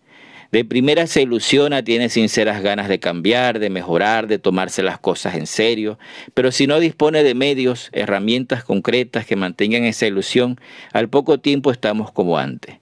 De 0.51 0.63
primera 0.63 1.05
se 1.07 1.21
ilusiona, 1.21 1.83
tiene 1.83 2.07
sinceras 2.07 2.61
ganas 2.61 2.87
de 2.87 2.99
cambiar, 2.99 3.59
de 3.59 3.69
mejorar, 3.69 4.27
de 4.27 4.39
tomarse 4.39 4.83
las 4.83 4.99
cosas 4.99 5.35
en 5.35 5.47
serio, 5.47 5.99
pero 6.33 6.51
si 6.51 6.65
no 6.65 6.79
dispone 6.79 7.23
de 7.23 7.35
medios, 7.35 7.89
herramientas 7.91 8.63
concretas 8.63 9.25
que 9.25 9.35
mantengan 9.35 9.83
esa 9.83 10.07
ilusión, 10.07 10.57
al 10.93 11.09
poco 11.09 11.39
tiempo 11.39 11.71
estamos 11.71 12.11
como 12.11 12.37
antes. 12.37 12.77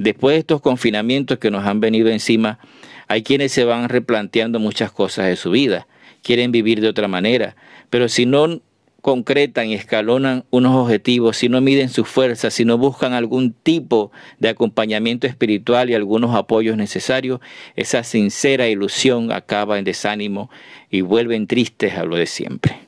Después 0.00 0.32
de 0.32 0.38
estos 0.38 0.62
confinamientos 0.62 1.38
que 1.38 1.50
nos 1.50 1.66
han 1.66 1.78
venido 1.78 2.08
encima, 2.08 2.58
hay 3.06 3.22
quienes 3.22 3.52
se 3.52 3.64
van 3.64 3.90
replanteando 3.90 4.58
muchas 4.58 4.90
cosas 4.90 5.26
de 5.26 5.36
su 5.36 5.50
vida, 5.50 5.86
quieren 6.22 6.52
vivir 6.52 6.80
de 6.80 6.88
otra 6.88 7.06
manera, 7.06 7.54
pero 7.90 8.08
si 8.08 8.24
no 8.24 8.62
concretan 9.02 9.68
y 9.68 9.74
escalonan 9.74 10.44
unos 10.48 10.74
objetivos, 10.74 11.36
si 11.36 11.50
no 11.50 11.60
miden 11.60 11.90
sus 11.90 12.08
fuerzas, 12.08 12.54
si 12.54 12.64
no 12.64 12.78
buscan 12.78 13.12
algún 13.12 13.52
tipo 13.52 14.10
de 14.38 14.48
acompañamiento 14.48 15.26
espiritual 15.26 15.90
y 15.90 15.94
algunos 15.94 16.34
apoyos 16.34 16.78
necesarios, 16.78 17.40
esa 17.76 18.02
sincera 18.02 18.68
ilusión 18.68 19.30
acaba 19.30 19.78
en 19.78 19.84
desánimo 19.84 20.48
y 20.90 21.02
vuelven 21.02 21.46
tristes 21.46 21.98
a 21.98 22.04
lo 22.04 22.16
de 22.16 22.24
siempre. 22.24 22.78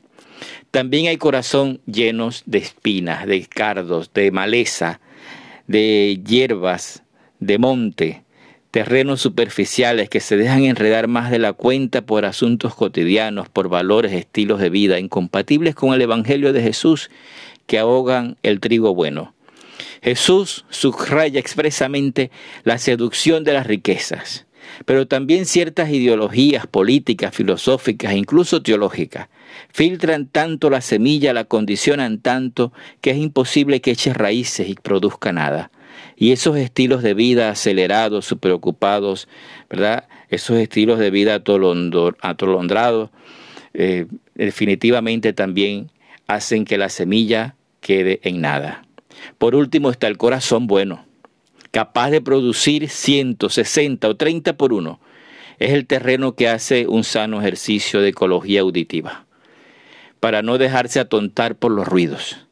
También 0.71 1.09
hay 1.09 1.19
corazón 1.19 1.83
llenos 1.85 2.43
de 2.47 2.57
espinas, 2.57 3.27
de 3.27 3.45
cardos, 3.45 4.15
de 4.15 4.31
maleza, 4.31 4.99
de 5.67 6.21
hierbas, 6.27 7.02
de 7.43 7.59
monte, 7.59 8.23
terrenos 8.71 9.21
superficiales 9.21 10.09
que 10.09 10.21
se 10.21 10.37
dejan 10.37 10.63
enredar 10.63 11.09
más 11.09 11.31
de 11.31 11.41
la 11.41 11.53
cuenta 11.53 12.03
por 12.03 12.25
asuntos 12.25 12.75
cotidianos, 12.77 13.49
por 13.49 13.69
valores, 13.69 14.13
estilos 14.13 14.61
de 14.61 14.71
vida 14.71 15.01
incompatibles 15.01 15.75
con 15.75 15.93
el 15.93 16.01
Evangelio 16.03 16.53
de 16.53 16.63
Jesús 16.63 17.11
que 17.67 17.81
ahogan 17.81 18.37
el 18.45 18.61
trigo 18.61 18.95
bueno. 18.95 19.35
Jesús 20.03 20.65
subraya 20.71 21.41
expresamente 21.41 22.31
la 22.63 22.79
seducción 22.79 23.43
de 23.43 23.55
las 23.55 23.67
riquezas, 23.67 24.47
pero 24.85 25.09
también 25.09 25.45
ciertas 25.45 25.91
ideologías 25.91 26.69
políticas, 26.69 27.35
filosóficas 27.35 28.13
e 28.13 28.19
incluso 28.19 28.63
teológicas. 28.63 29.29
Filtran 29.73 30.27
tanto 30.27 30.71
la 30.71 30.81
semilla, 30.81 31.33
la 31.33 31.45
condicionan 31.45 32.21
tanto, 32.21 32.73
que 33.01 33.11
es 33.11 33.17
imposible 33.17 33.81
que 33.81 33.91
eche 33.91 34.15
raíces 34.15 34.69
y 34.69 34.75
produzca 34.75 35.33
nada. 35.33 35.73
Y 36.23 36.31
esos 36.31 36.57
estilos 36.57 37.03
de 37.03 37.15
vida 37.15 37.51
acelerados, 37.51 38.27
superocupados, 38.27 39.27
¿verdad? 39.69 40.07
Esos 40.29 40.57
estilos 40.59 41.01
de 41.01 41.11
vida 41.11 41.35
atolondrados, 41.35 43.11
eh, 43.75 44.07
definitivamente 44.37 45.33
también 45.33 45.91
hacen 46.29 46.65
que 46.65 46.79
la 46.79 46.91
semilla 46.91 47.57
quede 47.81 48.21
en 48.23 48.41
nada. 48.41 48.87
Por 49.37 49.57
último 49.57 49.91
está 49.91 50.07
el 50.07 50.17
corazón 50.17 50.69
bueno, 50.69 51.05
capaz 51.73 52.11
de 52.11 52.21
producir 52.21 52.89
160 52.89 54.09
o 54.09 54.15
30 54.17 54.57
por 54.57 54.73
uno. 54.73 55.01
Es 55.59 55.73
el 55.73 55.89
terreno 55.89 56.37
que 56.37 56.49
hace 56.49 56.87
un 56.87 57.03
sano 57.03 57.41
ejercicio 57.41 58.01
de 58.01 58.11
ecología 58.11 58.61
auditiva, 58.61 59.27
para 60.21 60.43
no 60.43 60.57
dejarse 60.57 61.01
atontar 61.01 61.57
por 61.57 61.73
los 61.73 61.89
ruidos 61.89 62.47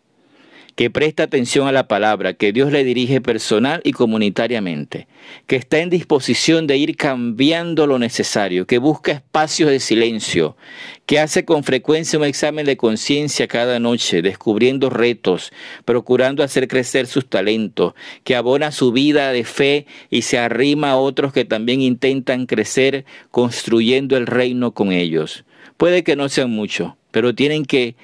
que 0.80 0.88
presta 0.88 1.24
atención 1.24 1.68
a 1.68 1.72
la 1.72 1.88
palabra, 1.88 2.32
que 2.32 2.54
Dios 2.54 2.72
le 2.72 2.84
dirige 2.84 3.20
personal 3.20 3.82
y 3.84 3.92
comunitariamente, 3.92 5.08
que 5.46 5.56
está 5.56 5.80
en 5.80 5.90
disposición 5.90 6.66
de 6.66 6.78
ir 6.78 6.96
cambiando 6.96 7.86
lo 7.86 7.98
necesario, 7.98 8.66
que 8.66 8.78
busca 8.78 9.12
espacios 9.12 9.68
de 9.68 9.78
silencio, 9.78 10.56
que 11.04 11.18
hace 11.18 11.44
con 11.44 11.64
frecuencia 11.64 12.18
un 12.18 12.24
examen 12.24 12.64
de 12.64 12.78
conciencia 12.78 13.46
cada 13.46 13.78
noche, 13.78 14.22
descubriendo 14.22 14.88
retos, 14.88 15.52
procurando 15.84 16.42
hacer 16.42 16.66
crecer 16.66 17.06
sus 17.06 17.28
talentos, 17.28 17.92
que 18.24 18.34
abona 18.34 18.72
su 18.72 18.90
vida 18.90 19.32
de 19.32 19.44
fe 19.44 19.84
y 20.08 20.22
se 20.22 20.38
arrima 20.38 20.92
a 20.92 20.96
otros 20.96 21.34
que 21.34 21.44
también 21.44 21.82
intentan 21.82 22.46
crecer 22.46 23.04
construyendo 23.30 24.16
el 24.16 24.26
reino 24.26 24.72
con 24.72 24.92
ellos. 24.92 25.44
Puede 25.76 26.04
que 26.04 26.16
no 26.16 26.30
sean 26.30 26.48
muchos, 26.48 26.94
pero 27.10 27.34
tienen 27.34 27.66
que 27.66 27.96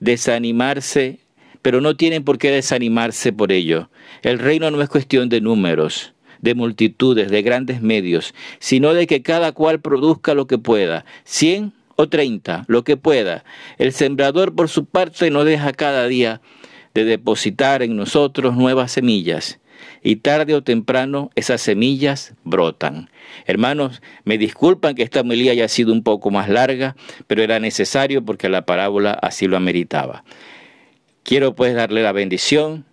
desanimarse 0.00 1.18
pero 1.62 1.80
no 1.80 1.96
tienen 1.96 2.24
por 2.24 2.38
qué 2.38 2.50
desanimarse 2.50 3.32
por 3.32 3.52
ello. 3.52 3.88
El 4.22 4.38
reino 4.38 4.70
no 4.70 4.82
es 4.82 4.88
cuestión 4.88 5.28
de 5.28 5.40
números, 5.40 6.12
de 6.40 6.54
multitudes, 6.54 7.30
de 7.30 7.42
grandes 7.42 7.80
medios, 7.80 8.34
sino 8.58 8.92
de 8.92 9.06
que 9.06 9.22
cada 9.22 9.52
cual 9.52 9.80
produzca 9.80 10.34
lo 10.34 10.46
que 10.46 10.58
pueda, 10.58 11.04
cien 11.24 11.72
o 11.96 12.08
treinta, 12.08 12.64
lo 12.66 12.84
que 12.84 12.96
pueda. 12.96 13.44
El 13.78 13.92
sembrador 13.92 14.54
por 14.54 14.68
su 14.68 14.84
parte 14.84 15.30
no 15.30 15.44
deja 15.44 15.72
cada 15.72 16.06
día 16.08 16.40
de 16.94 17.04
depositar 17.04 17.82
en 17.82 17.96
nosotros 17.96 18.56
nuevas 18.56 18.92
semillas 18.92 19.60
y 20.02 20.16
tarde 20.16 20.54
o 20.54 20.62
temprano 20.62 21.30
esas 21.34 21.60
semillas 21.60 22.34
brotan. 22.44 23.08
Hermanos, 23.46 24.02
me 24.24 24.38
disculpan 24.38 24.94
que 24.94 25.02
esta 25.02 25.20
homilía 25.20 25.52
haya 25.52 25.68
sido 25.68 25.92
un 25.92 26.02
poco 26.02 26.30
más 26.30 26.48
larga, 26.48 26.96
pero 27.26 27.42
era 27.42 27.60
necesario 27.60 28.24
porque 28.24 28.48
la 28.48 28.66
parábola 28.66 29.12
así 29.12 29.46
lo 29.46 29.56
ameritaba. 29.56 30.24
Quiero 31.22 31.54
pues 31.54 31.74
darle 31.74 32.02
la 32.02 32.12
bendición, 32.12 32.84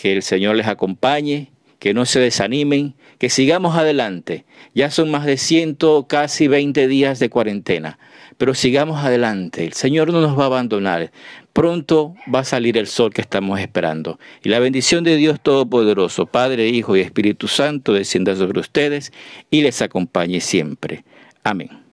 que 0.00 0.12
el 0.12 0.22
Señor 0.22 0.56
les 0.56 0.66
acompañe, 0.66 1.50
que 1.78 1.94
no 1.94 2.04
se 2.04 2.20
desanimen, 2.20 2.94
que 3.18 3.30
sigamos 3.30 3.76
adelante. 3.76 4.44
Ya 4.74 4.90
son 4.90 5.10
más 5.10 5.24
de 5.24 5.36
ciento, 5.36 6.06
casi 6.08 6.48
veinte 6.48 6.88
días 6.88 7.18
de 7.18 7.30
cuarentena, 7.30 7.98
pero 8.38 8.54
sigamos 8.54 9.04
adelante. 9.04 9.64
El 9.64 9.72
Señor 9.72 10.12
no 10.12 10.20
nos 10.20 10.38
va 10.38 10.44
a 10.44 10.46
abandonar. 10.46 11.12
Pronto 11.52 12.14
va 12.32 12.40
a 12.40 12.44
salir 12.44 12.76
el 12.76 12.86
sol 12.86 13.12
que 13.14 13.22
estamos 13.22 13.60
esperando. 13.60 14.18
Y 14.42 14.50
la 14.50 14.58
bendición 14.58 15.04
de 15.04 15.16
Dios 15.16 15.40
Todopoderoso, 15.40 16.26
Padre, 16.26 16.68
Hijo 16.68 16.96
y 16.96 17.00
Espíritu 17.00 17.48
Santo, 17.48 17.92
descienda 17.92 18.36
sobre 18.36 18.60
ustedes 18.60 19.12
y 19.50 19.62
les 19.62 19.80
acompañe 19.80 20.40
siempre. 20.40 21.04
Amén. 21.44 21.85